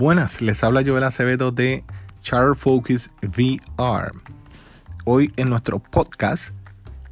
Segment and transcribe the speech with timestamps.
[0.00, 1.84] Buenas, les habla Joel Acevedo de
[2.22, 4.12] Charter Focus VR.
[5.04, 6.54] Hoy en nuestro podcast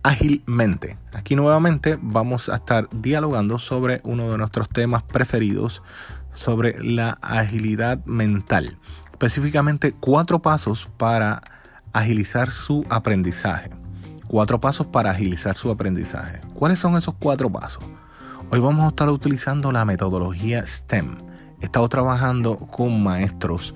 [0.02, 0.96] Ágilmente.
[1.12, 5.82] Aquí nuevamente vamos a estar dialogando sobre uno de nuestros temas preferidos,
[6.32, 8.78] sobre la agilidad mental.
[9.10, 11.42] Específicamente cuatro pasos para
[11.92, 13.68] agilizar su aprendizaje.
[14.28, 16.40] Cuatro pasos para agilizar su aprendizaje.
[16.54, 17.84] ¿Cuáles son esos cuatro pasos?
[18.50, 21.27] Hoy vamos a estar utilizando la metodología STEM
[21.60, 23.74] he estado trabajando con maestros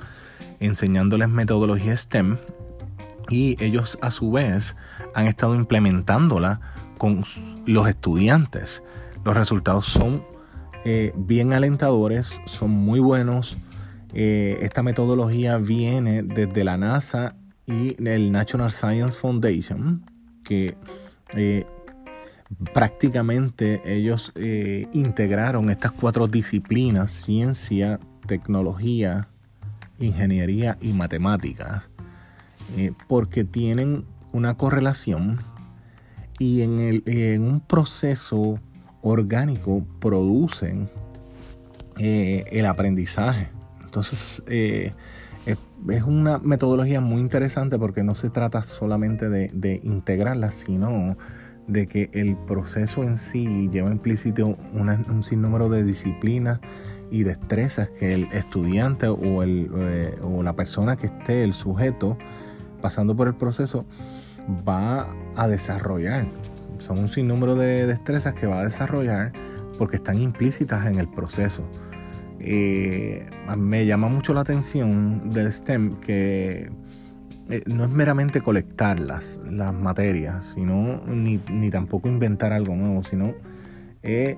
[0.61, 2.37] enseñándoles metodología STEM
[3.29, 4.77] y ellos a su vez
[5.15, 6.61] han estado implementándola
[6.99, 7.25] con
[7.67, 8.83] los estudiantes.
[9.25, 10.23] Los resultados son
[10.85, 13.57] eh, bien alentadores, son muy buenos.
[14.15, 17.35] Eh, esta metodología viene desde la NASA
[17.67, 20.05] y el National Science Foundation,
[20.45, 20.77] que
[21.35, 21.67] eh,
[22.73, 29.29] prácticamente ellos eh, integraron estas cuatro disciplinas, ciencia, tecnología,
[29.99, 31.89] ingeniería y matemáticas,
[32.77, 35.41] eh, porque tienen una correlación
[36.39, 38.59] y en, el, en un proceso
[39.03, 40.89] orgánico producen
[41.99, 43.51] eh, el aprendizaje.
[43.85, 44.93] Entonces, es,
[46.07, 51.17] una metodología muy interesante porque no se trata solamente de, de integrarla, sino
[51.73, 56.61] de que el proceso en sí lleva implícito un sinnúmero de disciplinas
[57.11, 62.17] y destrezas que el estudiante o, el, eh, o la persona que esté, el sujeto,
[62.81, 63.85] pasando por el proceso,
[64.69, 66.27] va a desarrollar.
[66.79, 69.33] Son un sinnúmero de destrezas que va a desarrollar
[69.79, 71.65] porque están implícitas en el proceso.
[72.41, 73.27] Eh,
[73.57, 76.71] me llama mucho la atención del STEM que
[77.49, 81.39] eh, no es meramente colectar las, las materias, sino ni,
[81.71, 83.35] tampoco inventar algo nuevo, sino
[84.03, 84.37] eh,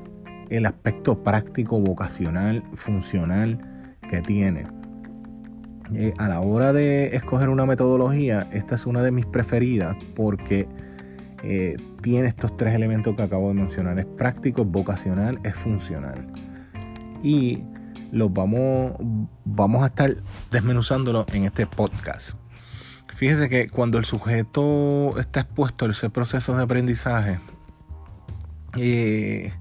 [0.48, 4.66] el aspecto práctico, vocacional, funcional que tiene.
[5.94, 10.67] Eh, a la hora de escoger una metodología, esta es una de mis preferidas porque
[12.01, 13.98] tiene estos tres elementos que acabo de mencionar.
[13.98, 16.27] Es práctico, es vocacional, es funcional.
[17.23, 17.62] Y
[18.12, 18.92] los vamos,
[19.45, 20.17] vamos a estar
[20.51, 22.34] desmenuzándolo en este podcast.
[23.08, 27.38] Fíjese que cuando el sujeto está expuesto a ese proceso de aprendizaje,
[28.76, 29.52] eh,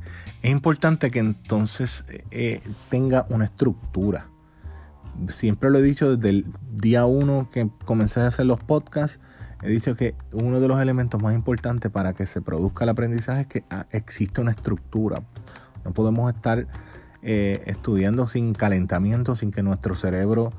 [0.41, 4.27] es importante que entonces eh, tenga una estructura.
[5.29, 9.19] Siempre lo he dicho desde el día uno que comencé a hacer los podcasts,
[9.61, 13.41] he dicho que uno de los elementos más importantes para que se produzca el aprendizaje
[13.41, 15.23] es que ah, existe una estructura.
[15.85, 16.67] No podemos estar
[17.21, 20.51] eh, estudiando sin calentamiento, sin que nuestro cerebro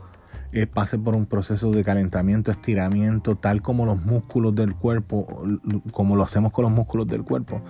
[0.56, 5.26] eh, pase por un proceso de calentamiento, estiramiento, tal como los músculos del cuerpo,
[5.90, 7.60] como lo hacemos con los músculos del cuerpo.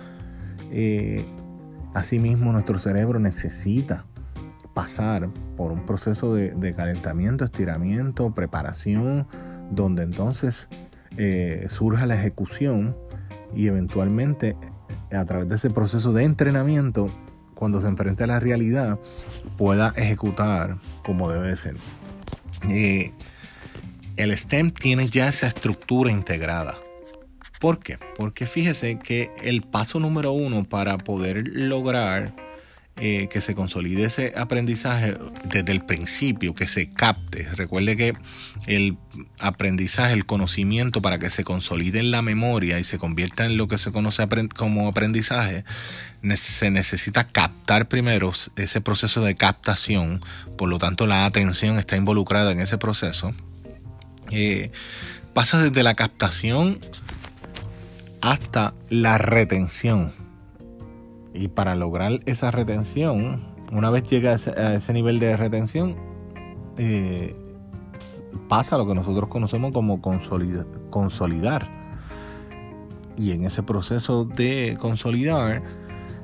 [0.69, 1.25] Eh,
[1.95, 4.05] asimismo, nuestro cerebro necesita
[4.75, 9.25] pasar por un proceso de, calentamiento, estiramiento, preparación,
[9.71, 10.69] donde entonces
[11.17, 12.95] eh, surja la ejecución
[13.55, 14.55] y eventualmente
[15.11, 17.07] a través de ese proceso de entrenamiento,
[17.55, 18.99] cuando se enfrente a la realidad,
[19.57, 21.77] pueda ejecutar como debe ser.
[22.69, 23.11] Eh,
[24.17, 26.75] el STEM tiene ya esa estructura integrada.
[27.59, 27.97] ¿Por qué?
[28.15, 32.44] Porque fíjese que el paso número uno para poder lograr
[32.97, 37.45] eh, que se consolide ese aprendizaje desde el principio, que se capte.
[37.53, 38.13] Recuerde que
[38.67, 38.97] el
[39.37, 43.67] aprendizaje, el conocimiento, para que se consolide en la memoria y se convierta en lo
[43.67, 44.25] que se conoce
[44.55, 45.65] como aprendizaje,
[46.35, 50.21] se necesita captar primero ese proceso de captación,
[50.57, 53.33] por lo tanto la atención está involucrada en ese proceso.
[54.31, 54.71] Eh,
[55.33, 56.79] pasa desde la captación
[58.21, 60.24] hasta la retención
[61.35, 63.39] y para lograr esa retención,
[63.71, 65.95] una vez llega a ese, nivel de retención,
[66.77, 67.35] eh,
[68.47, 71.69] pasa lo que nosotros conocemos como consolidar.
[73.17, 75.63] Y en ese proceso de consolidar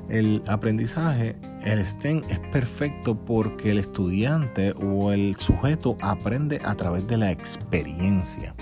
[0.09, 7.07] el aprendizaje, el STEM es perfecto porque el estudiante o el sujeto aprende a través
[7.07, 8.53] de la experiencia.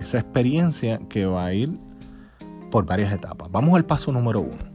[0.00, 1.78] Esa experiencia que va a ir
[2.70, 3.48] por varias etapas.
[3.52, 4.73] Vamos al paso número uno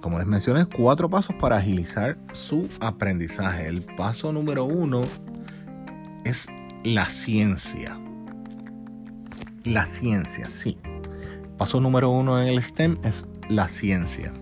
[0.00, 3.66] como les mencioné, cuatro pasos para agilizar su aprendizaje.
[3.66, 5.02] El paso número uno
[6.24, 6.48] es
[6.84, 7.98] la ciencia.
[9.64, 10.78] La ciencia, sí.
[11.56, 14.32] Paso número uno en el STEM es la ciencia.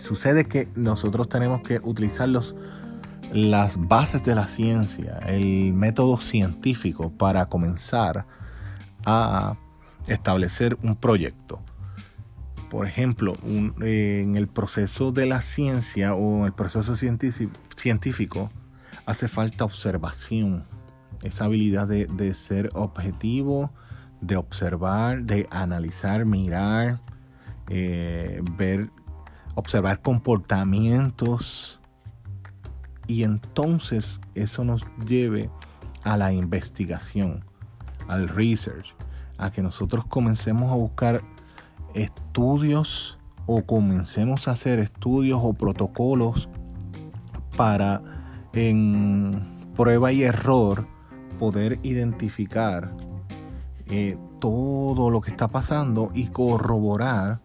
[0.00, 2.56] Sucede que nosotros tenemos que utilizar los,
[3.32, 8.26] las bases de la ciencia, el método científico para comenzar
[9.04, 9.56] a
[10.08, 11.60] establecer un proyecto
[12.72, 18.48] por ejemplo, en el proceso de la ciencia o en el proceso científico,
[19.04, 20.64] hace falta observación,
[21.22, 23.70] esa habilidad de, ser objetivo,
[24.22, 27.02] de observar, de analizar, mirar,
[27.68, 28.88] eh, ver,
[29.54, 31.78] observar comportamientos.
[33.06, 35.50] Y entonces eso nos lleve
[36.04, 37.44] a la investigación,
[38.08, 38.94] al research,
[39.36, 41.20] a que nosotros comencemos a buscar
[41.94, 46.48] estudios o comencemos a hacer estudios o protocolos
[47.56, 48.02] para
[48.52, 49.42] en
[49.74, 50.86] prueba y error
[51.38, 52.92] poder identificar
[53.86, 57.40] eh, todo lo que está pasando y corroborar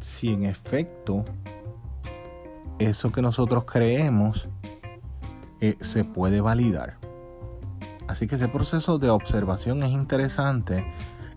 [0.00, 1.24] si en efecto
[2.78, 4.48] eso que nosotros creemos
[5.60, 6.98] eh, se puede validar.
[8.08, 10.84] Así que ese proceso de observación es interesante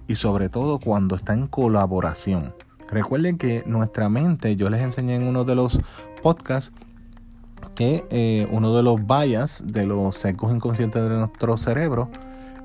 [0.07, 2.53] y sobre todo cuando está en colaboración.
[2.87, 5.79] Recuerden que nuestra mente, yo les enseñé en uno de los
[6.21, 6.71] podcasts
[7.73, 12.09] que eh, uno de los bias de los secos inconscientes de nuestro cerebro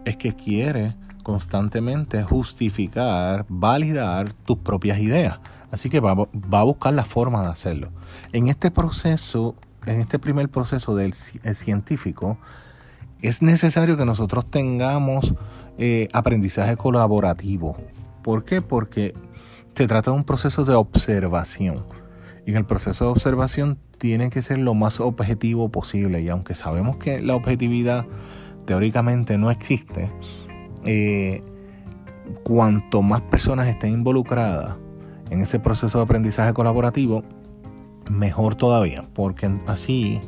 [0.04, 5.38] es que quiere constantemente justificar, validar tus propias ideas.
[5.70, 7.90] Así que va, va, a buscar la forma de hacerlo.
[8.32, 9.54] En este proceso,
[9.86, 12.38] en este primer proceso del científico,
[13.22, 15.34] es necesario que nosotros tengamos
[15.82, 17.74] eh, aprendizaje colaborativo.
[18.22, 18.60] ¿Por qué?
[18.60, 19.14] Porque
[19.74, 21.86] se trata de un proceso de observación.
[22.44, 26.20] Y en el proceso de observación tiene que ser lo más objetivo posible.
[26.20, 28.04] Y aunque sabemos que la objetividad
[28.66, 30.12] teóricamente no existe,
[30.84, 31.42] eh,
[32.42, 34.76] cuanto más personas estén involucradas
[35.30, 37.24] en ese proceso de aprendizaje colaborativo,
[38.10, 40.20] mejor todavía, porque así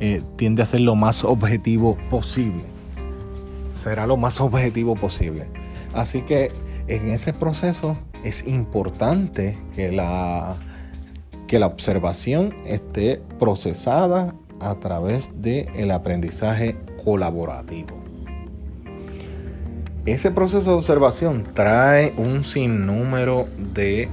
[0.00, 2.64] eh, tiende a ser lo más objetivo posible.
[3.78, 5.46] Será lo más objetivo posible.
[5.94, 6.50] Así que
[6.88, 10.56] en ese proceso es importante que la,
[11.46, 17.96] que la observación esté procesada a través del aprendizaje colaborativo.
[20.06, 24.08] Ese proceso de observación trae un sinnúmero de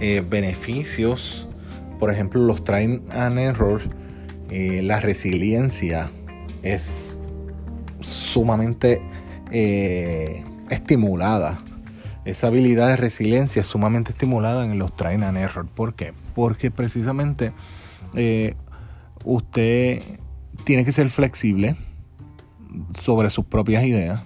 [0.00, 1.48] eh, beneficios,
[2.00, 3.80] por ejemplo los train and error
[4.50, 6.10] eh, la resiliencia
[6.62, 7.17] es
[8.00, 9.02] sumamente
[9.50, 11.58] eh, estimulada.
[12.24, 15.66] Esa habilidad de resiliencia es sumamente estimulada en los train and error.
[15.66, 16.12] ¿Por qué?
[16.34, 17.52] Porque precisamente
[18.14, 18.54] eh,
[19.24, 20.02] usted
[20.64, 21.76] tiene que ser flexible
[23.00, 24.22] sobre sus propias ideas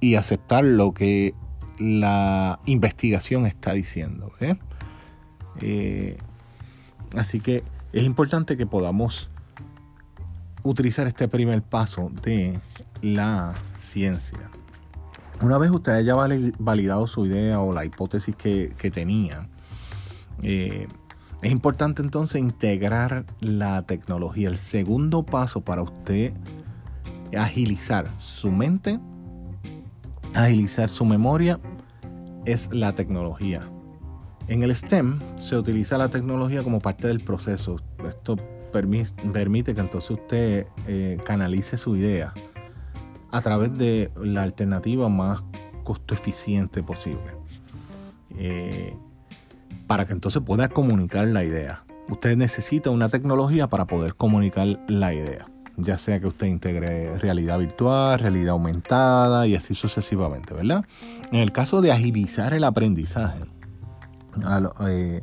[0.00, 1.34] y aceptar lo que
[1.78, 4.32] la investigación está diciendo.
[7.14, 9.30] así que es importante que podamos
[10.70, 12.58] utilizar este primer paso de
[13.02, 14.50] la ciencia.
[15.40, 16.14] Una vez usted haya
[16.58, 19.48] validado su idea o la hipótesis que, tenía,
[20.42, 20.88] eh,
[21.42, 24.48] es importante entonces integrar la tecnología.
[24.48, 26.32] El segundo paso para usted
[27.36, 28.98] agilizar su mente,
[30.34, 31.60] agilizar su memoria,
[32.46, 33.60] es la tecnología.
[34.48, 37.76] En el STEM se utiliza la tecnología como parte del proceso.
[38.08, 38.36] Esto
[39.32, 42.32] permite que entonces usted eh, canalice su idea
[43.30, 45.42] a través de la alternativa más
[45.84, 47.36] costo eficiente posible.
[48.38, 48.94] Eh,
[49.86, 51.84] para que entonces pueda comunicar la idea.
[52.08, 55.46] Usted necesita una tecnología para poder comunicar la idea.
[55.76, 60.84] Ya sea que usted integre realidad virtual, realidad aumentada y así sucesivamente, ¿verdad?
[61.30, 63.40] En el caso de agilizar el aprendizaje,
[64.88, 65.22] eh,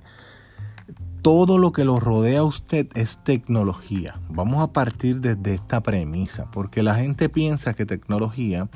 [1.24, 4.20] todo lo que lo rodea a usted es tecnología.
[4.30, 8.68] Vamos a partir desde esta premisa, porque la gente piensa que tecnología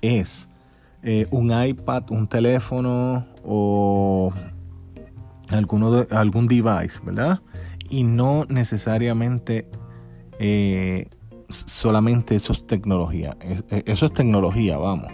[0.00, 0.48] es
[1.02, 4.32] eh, un iPad, un teléfono o
[5.48, 7.40] alguno algún device, ¿verdad?
[7.88, 9.68] Y no necesariamente
[10.38, 11.08] eh,
[11.48, 13.36] solamente eso es tecnología.
[13.40, 15.08] eso es tecnología, vamos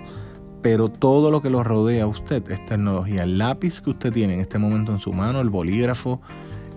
[0.62, 3.22] pero todo lo que lo rodea a usted es tecnología.
[3.22, 6.20] El lápiz que usted tiene en este momento en su mano, el bolígrafo,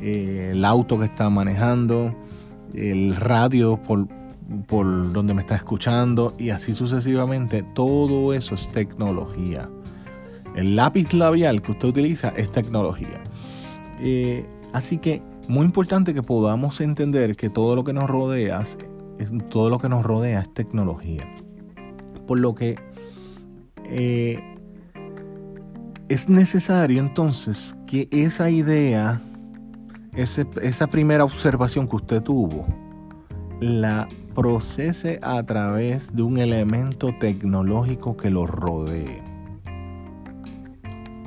[0.01, 2.13] eh, el auto que está manejando,
[2.73, 4.07] el radio por,
[4.67, 9.69] por donde me está escuchando y así sucesivamente, todo eso es tecnología.
[10.55, 13.21] El lápiz labial que usted utiliza es tecnología.
[14.01, 18.63] Eh, así que muy importante que podamos entender que todo lo que nos rodea,
[19.49, 21.23] todo lo que nos rodea es tecnología.
[22.27, 22.75] Por lo que
[23.85, 24.39] eh,
[26.07, 29.21] es necesario entonces que esa idea,
[30.13, 32.65] esa primera observación que usted tuvo,
[33.59, 39.21] la procese a través de un elemento tecnológico que lo rodee.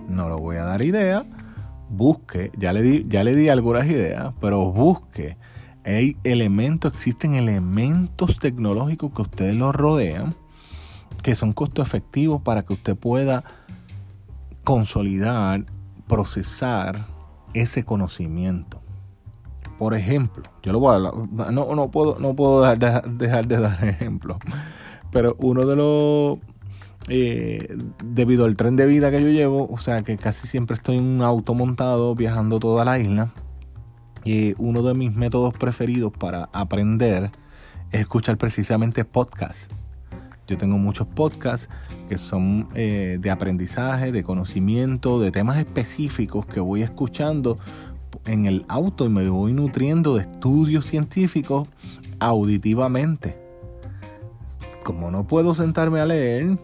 [0.09, 1.25] No lo voy a dar idea,
[1.89, 5.37] busque, ya le di, ya le di algunas ideas, pero busque
[5.85, 10.35] Hay elementos, existen elementos tecnológicos que ustedes los rodean
[11.23, 13.45] que son costo efectivos para que usted pueda
[14.65, 15.67] consolidar,
[16.07, 17.07] procesar
[17.55, 18.81] ese conocimiento.
[19.79, 23.85] Por ejemplo, yo lo voy a no, no puedo, no puedo dejar, dejar de dar
[23.89, 24.39] ejemplos,
[25.11, 26.39] pero uno de los,
[27.09, 30.99] eh, debido al tren de vida que yo llevo, o sea que casi siempre estoy
[30.99, 33.31] en un auto montado viajando toda la isla,
[34.25, 37.33] y uno de mis métodos preferidos para aprender
[37.91, 39.69] es escuchar precisamente podcasts.
[40.47, 41.69] Yo tengo muchos podcasts
[42.09, 47.59] que son eh, de aprendizaje, de conocimiento, de temas específicos que voy escuchando
[48.27, 51.69] en el auto y me voy nutriendo de estudios científicos
[52.19, 53.37] auditivamente.
[54.85, 56.59] Como no puedo sentarme a leer,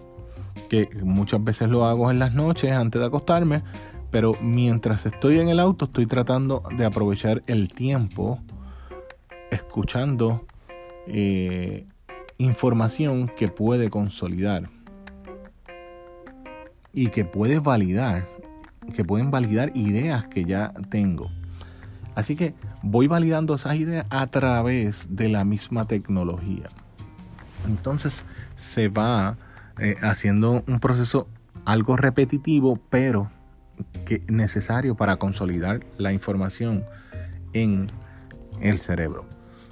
[0.69, 3.63] que muchas veces lo hago en las noches antes de acostarme,
[4.11, 8.41] pero mientras estoy en el auto estoy tratando de aprovechar el tiempo
[9.51, 10.47] escuchando
[11.07, 11.87] eh,
[12.39, 14.71] información que puede consolidar
[16.93, 18.25] y que puede validar,
[18.95, 21.31] que pueden validar ideas que ya tengo.
[22.15, 26.69] Así que voy validando esas ideas a través de la misma tecnología.
[27.67, 29.37] Entonces se va
[29.79, 31.29] eh, haciendo un proceso
[31.65, 33.29] algo repetitivo, pero
[34.05, 36.85] que necesario para consolidar la información
[37.53, 37.89] en
[38.61, 39.27] el cerebro.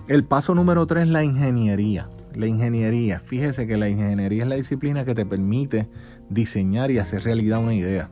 [0.08, 2.08] El paso número tres, la ingeniería.
[2.36, 5.88] La ingeniería, fíjese que la ingeniería es la disciplina que te permite
[6.28, 8.10] diseñar y hacer realidad una idea.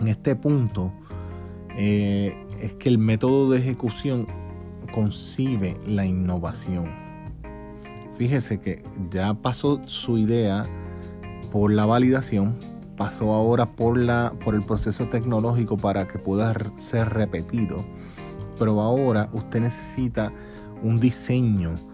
[0.00, 0.92] En este punto
[1.76, 4.28] eh, es que el método de ejecución
[4.92, 6.88] concibe la innovación.
[8.16, 10.64] Fíjese que ya pasó su idea
[11.50, 12.54] por la validación,
[12.96, 17.84] pasó ahora por, la, por el proceso tecnológico para que pueda ser repetido,
[18.60, 20.32] pero ahora usted necesita
[20.84, 21.93] un diseño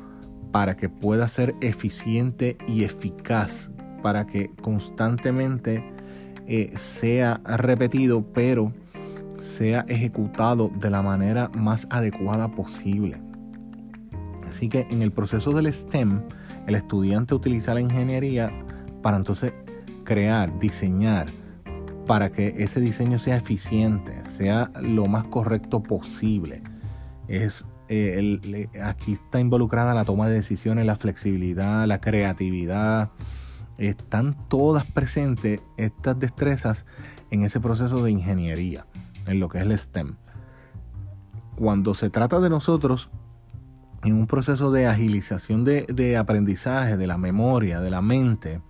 [0.52, 3.70] para que pueda ser eficiente y eficaz,
[4.02, 5.84] para que constantemente
[6.46, 8.72] eh, sea repetido, pero
[9.38, 13.20] sea ejecutado de la manera más adecuada posible.
[14.48, 16.22] Así que en el proceso del STEM,
[16.66, 18.52] el estudiante utiliza la ingeniería
[19.02, 19.52] para entonces
[20.04, 21.28] crear, diseñar,
[22.06, 26.62] para que ese diseño sea eficiente, sea lo más correcto posible.
[27.28, 33.10] Es eh, aquí está involucrada la toma de decisiones, la flexibilidad, la creatividad.
[33.78, 36.84] Están todas presentes estas destrezas
[37.32, 38.86] en ese proceso de ingeniería,
[39.26, 40.14] en lo que es el STEM.
[41.56, 43.10] Cuando se trata de nosotros,
[44.04, 48.62] en un proceso de agilización de, de aprendizaje, de la memoria, de la mente,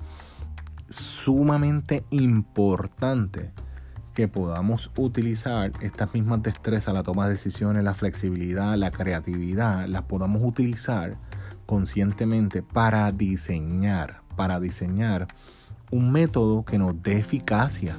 [0.88, 3.52] sumamente importante
[4.20, 10.02] que podamos utilizar estas mismas destrezas, la toma de decisiones, la flexibilidad, la creatividad, las
[10.02, 11.16] podamos utilizar
[11.64, 15.26] conscientemente para diseñar, para diseñar
[15.90, 17.96] un método que nos dé eficacia,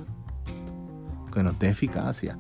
[1.33, 2.37] que nos dé eficacia.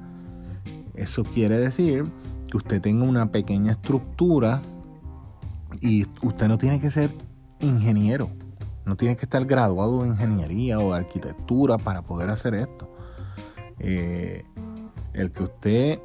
[0.93, 2.05] Eso quiere decir
[2.51, 4.61] que usted tenga una pequeña estructura
[5.81, 7.09] y usted no tiene que ser
[7.59, 8.29] ingeniero,
[8.85, 12.90] no tiene que estar graduado en ingeniería o arquitectura para poder hacer esto.
[13.83, 14.43] Eh,
[15.13, 15.99] el que usted,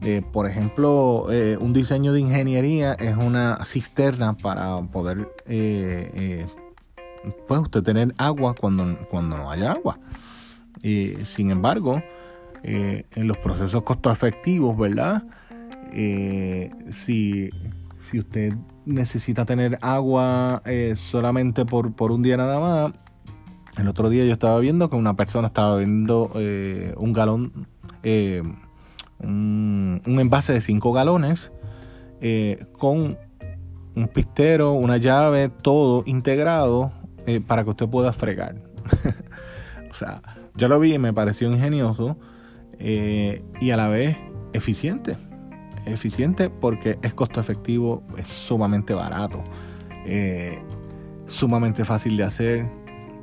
[0.00, 5.28] eh, por ejemplo, eh, un diseño de ingeniería es una cisterna para poder,
[7.46, 9.98] pues usted tener agua cuando, cuando no haya agua.
[11.24, 12.02] sin embargo,
[12.62, 15.22] en los procesos costo efectivos, ¿verdad?
[16.90, 17.50] si,
[18.10, 18.54] si usted
[18.84, 20.62] necesita tener agua
[20.96, 22.92] solamente por, por un día nada más,
[23.78, 27.68] el otro día yo estaba viendo que una persona estaba viendo eh, un galón,
[28.02, 28.42] eh,
[29.20, 31.52] un, envase de 5 galones
[32.20, 33.16] eh, con
[33.94, 36.92] un pistero, una llave, todo integrado
[37.46, 38.56] para que usted pueda fregar.
[39.90, 40.22] o sea,
[40.54, 42.16] yo lo vi y me pareció ingenioso
[42.80, 44.16] y a la vez
[44.54, 45.16] eficiente.
[45.84, 49.44] Eficiente porque es costo efectivo, es sumamente barato,
[51.26, 52.66] sumamente fácil de hacer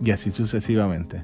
[0.02, 1.24] y así sucesivamente.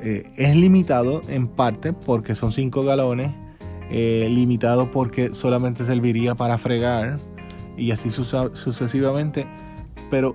[0.00, 3.32] Eh, es limitado en parte porque son 5 galones,
[3.90, 7.18] eh, limitado porque solamente serviría para fregar
[7.76, 9.46] y así sucesivamente,
[10.10, 10.34] pero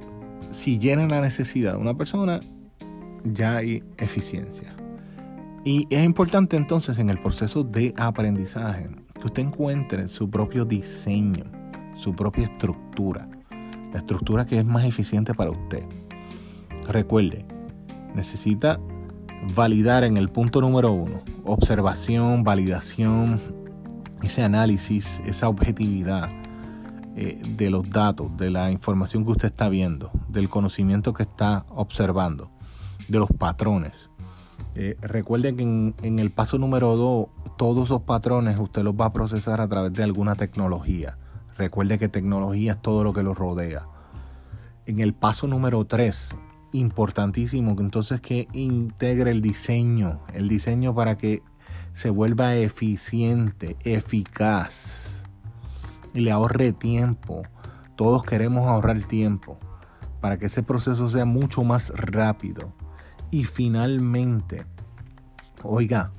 [0.51, 2.39] si llena la necesidad de una persona,
[3.23, 4.75] ya hay eficiencia.
[5.63, 8.89] Y es importante entonces en el proceso de aprendizaje
[9.19, 11.45] que usted encuentre su propio diseño,
[11.95, 13.29] su propia estructura,
[13.93, 15.83] la estructura que es más eficiente para usted.
[16.91, 17.45] Recuerde,
[18.15, 18.77] necesita
[19.55, 23.39] validar en el punto número uno, observación, validación,
[24.21, 26.29] ese análisis, esa objetividad.
[27.15, 31.65] eh, de los datos, de la información que usted está viendo, del conocimiento que está
[31.69, 32.49] observando,
[33.09, 34.09] de los patrones.
[34.75, 39.13] Eh, recuerde que en, el paso número 2, todos esos patrones usted los va a
[39.13, 41.17] procesar a través de alguna tecnología.
[41.57, 43.85] Recuerde que tecnología es todo lo que lo rodea.
[44.85, 46.33] En el paso número 3,
[46.71, 51.41] importantísimo, entonces que integre el diseño, el diseño para que
[51.93, 55.23] se vuelva eficiente, eficaz
[56.13, 57.43] y le ahorre tiempo.
[57.95, 59.57] Todos queremos ahorrar tiempo
[60.21, 62.73] para que ese proceso sea mucho más rápido.
[63.31, 64.65] Y finalmente,
[65.63, 66.11] oiga,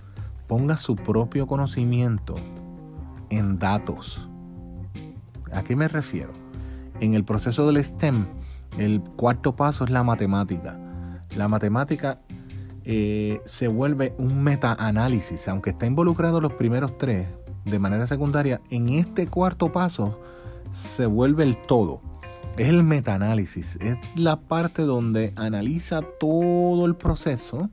[0.47, 2.37] ponga su propio conocimiento
[3.31, 4.29] en datos.
[5.53, 6.33] ¿A qué me refiero?
[7.01, 8.27] En el proceso del STEM,
[8.79, 10.79] el cuarto paso es la matemática.
[11.37, 12.21] La matemática
[12.85, 17.29] eh, se vuelve un meta-análisis, aunque está involucrado los primeros tres
[17.65, 20.19] de manera secundaria, en este cuarto paso
[20.73, 22.01] se vuelve el todo.
[22.57, 27.71] Es el meta-análisis, es la parte donde analiza todo el proceso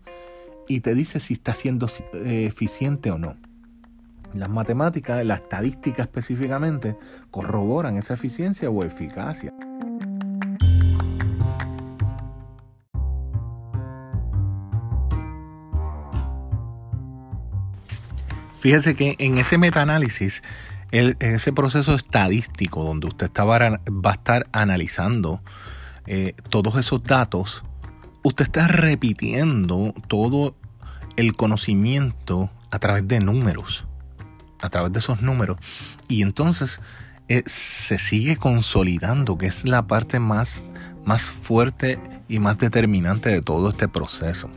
[0.67, 3.35] y te dice si está siendo eh, eficiente o no.
[4.33, 6.95] Las matemáticas, la estadística específicamente,
[7.31, 9.53] corroboran esa eficiencia o eficacia.
[18.59, 20.43] Fíjese que en ese metaanálisis,
[20.91, 25.41] en ese proceso estadístico donde usted va a estar analizando
[26.07, 27.63] eh, todos esos datos,
[28.23, 30.55] usted está repitiendo todo
[31.15, 33.85] el conocimiento a través de números,
[34.59, 35.57] a través de esos números.
[36.09, 36.81] Y entonces
[37.29, 40.65] eh, se sigue consolidando, que es la parte más,
[41.05, 41.97] más fuerte
[42.27, 44.49] y más determinante de todo este proceso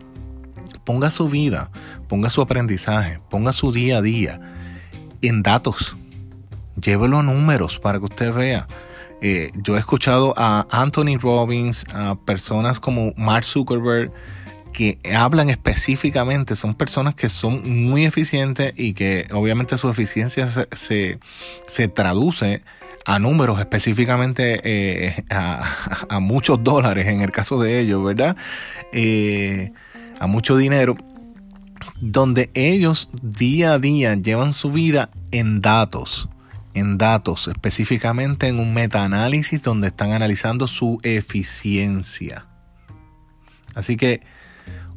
[0.84, 1.70] ponga su vida,
[2.08, 4.40] ponga su aprendizaje, ponga su día a día
[5.22, 5.96] en datos.
[6.80, 8.66] Llévelo a números para que usted vea.
[9.20, 14.11] Eh, yo he escuchado a Anthony Robbins, a personas como Mark Zuckerberg,
[14.72, 21.18] que hablan específicamente, son personas que son muy eficientes y que obviamente su eficiencia se,
[21.66, 22.62] se, traduce
[23.04, 28.37] a números específicamente eh, a, muchos dólares en el caso de ellos, ¿verdad?
[28.92, 29.72] Eh,
[30.22, 30.96] a mucho dinero,
[32.00, 36.28] donde ellos día a día llevan su vida en datos,
[36.74, 42.46] en datos, específicamente en un metaanálisis donde están analizando su eficiencia.
[43.74, 44.20] Así que,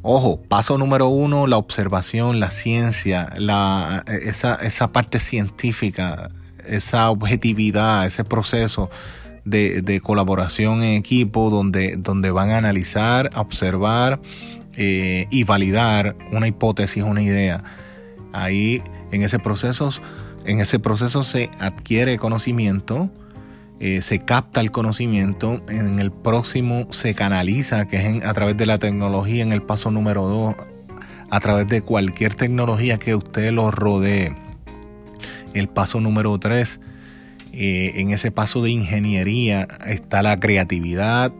[0.00, 6.30] ojo, paso número uno, la observación, la ciencia, la, esa, esa parte científica,
[6.64, 8.90] esa objetividad, ese proceso
[9.46, 14.20] de, de, colaboración en equipo donde, donde van a analizar, observar
[14.76, 17.62] eh, y validar una hipótesis, una idea.
[18.34, 19.88] Ahí en ese proceso,
[20.44, 23.10] en ese proceso se adquiere conocimiento,
[23.80, 28.66] eh, se capta el conocimiento, en el próximo se canaliza, que es a través de
[28.66, 30.54] la tecnología, en el paso número 2,
[31.30, 34.34] a través de cualquier tecnología que usted lo rodee.
[35.54, 36.80] El paso número 3,
[37.58, 41.32] eh, en ese paso de ingeniería está la creatividad,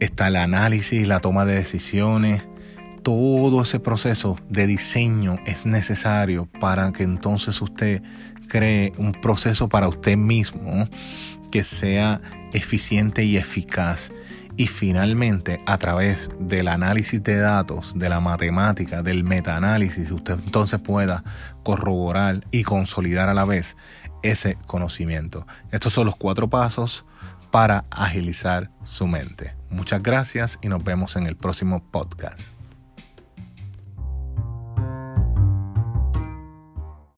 [0.00, 2.42] está el análisis, la toma de decisiones,
[3.04, 8.02] todo ese proceso de diseño es necesario para que entonces usted
[8.48, 10.88] cree un proceso para usted mismo
[11.52, 12.20] que sea
[12.52, 14.10] eficiente y eficaz.
[14.56, 20.80] Y finalmente, a través del análisis de datos, de la matemática, del metaanálisis, usted entonces
[20.80, 21.24] pueda
[21.62, 23.76] corroborar y consolidar a la vez
[24.24, 25.46] ese conocimiento.
[25.70, 27.04] Estos son los cuatro pasos
[27.50, 29.54] para agilizar su mente.
[29.70, 32.53] Muchas gracias y nos vemos en el próximo podcast.